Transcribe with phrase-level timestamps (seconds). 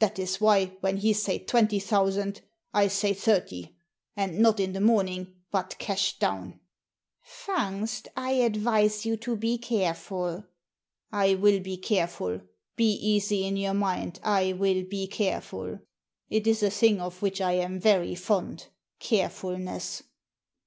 [0.00, 2.42] That is why, when he say twenty thousand,
[2.74, 3.74] I say thirty;
[4.14, 6.60] and not in the morning, but cash down.""
[7.46, 10.44] Fungst, I advise you to be careful.""
[11.10, 12.42] I will be careful.
[12.76, 15.78] Be easy in your mind, I will be careful.
[16.28, 18.66] It is a thing of which I am very fond—
[19.00, 20.02] carefulness."